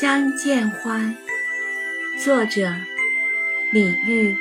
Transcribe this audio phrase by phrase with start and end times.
[0.00, 1.14] 相见欢，
[2.24, 2.72] 作者
[3.70, 4.34] 李煜。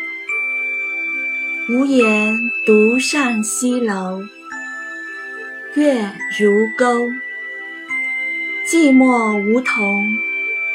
[1.67, 4.23] 无言独上西楼，
[5.73, 7.09] 月如钩。
[8.65, 10.17] 寂寞梧桐，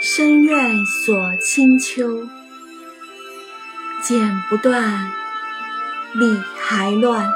[0.03, 2.29] 深院锁清秋。
[4.03, 5.11] 剪不断，
[6.13, 7.33] 理还乱，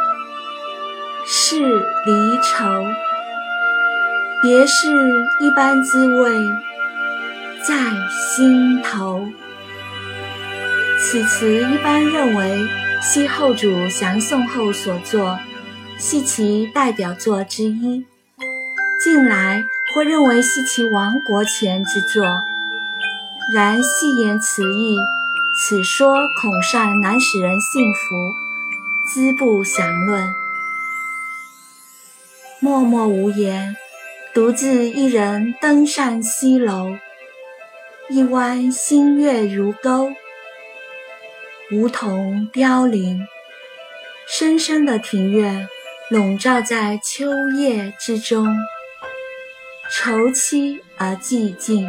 [1.25, 1.63] 是
[2.05, 2.85] 离愁。
[4.43, 6.47] 别是一般滋味。
[7.69, 7.75] 在
[8.09, 9.29] 心头。
[10.99, 12.67] 此词一般认为
[13.03, 15.39] 西后主降宋后所作，
[15.99, 18.07] 系其代表作之一。
[19.05, 19.63] 近来
[19.93, 22.25] 或认为系其亡国前之作。
[23.55, 24.97] 然细言词义，
[25.61, 28.01] 此说恐善难使人信服，
[29.13, 30.27] 兹不详论。
[32.61, 33.77] 默默无言，
[34.33, 36.97] 独自一人登上西楼。
[38.11, 40.11] 一弯新月如钩，
[41.71, 43.21] 梧桐凋零，
[44.27, 45.69] 深深的庭院
[46.09, 48.49] 笼罩在秋叶之中，
[49.93, 51.87] 愁凄而寂静，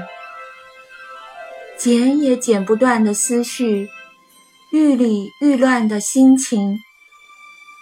[1.78, 3.88] 剪也剪不断的思绪，
[4.74, 6.76] 愈理愈乱的心情，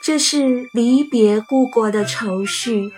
[0.03, 2.91] 这是离别故国的愁绪，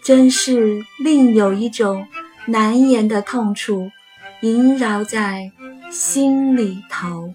[0.00, 2.06] 真是另有一种
[2.46, 3.90] 难言的痛楚。
[4.42, 5.52] 萦绕在
[5.88, 7.32] 心里头。